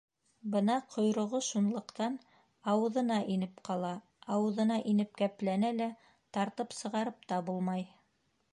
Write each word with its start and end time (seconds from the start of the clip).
Бына 0.53 0.75
ҡойроғо 0.93 1.41
шунлыҡтан 1.47 2.15
ауыҙына 2.73 3.17
инеп 3.35 3.61
ҡала— 3.69 3.93
ауыҙына 4.37 4.81
инеп 4.93 5.15
кәпләнә 5.23 5.73
лә, 5.81 5.93
тартып 6.39 6.77
сығарып 6.81 7.25
та 7.33 7.43
булмай. 7.51 7.89